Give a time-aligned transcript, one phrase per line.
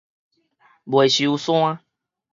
[0.83, 1.79] 袂收山